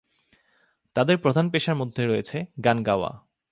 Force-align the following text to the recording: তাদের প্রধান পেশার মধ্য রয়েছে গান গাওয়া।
তাদের 0.95 1.17
প্রধান 1.17 1.49
পেশার 1.49 1.75
মধ্য 1.75 1.97
রয়েছে 2.01 2.45
গান 2.63 2.83
গাওয়া। 2.83 3.11